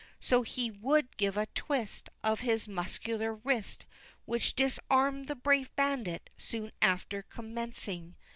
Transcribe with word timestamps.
So 0.19 0.41
he 0.41 0.71
would 0.71 1.15
give 1.15 1.37
a 1.37 1.45
twist 1.53 2.09
Of 2.23 2.39
his 2.39 2.67
muscular 2.67 3.35
wrist, 3.35 3.85
Which 4.25 4.55
disarmed 4.55 5.27
the 5.27 5.35
brave 5.35 5.69
Bandit 5.75 6.31
soon 6.39 6.71
after 6.81 7.21
commencing. 7.21 8.15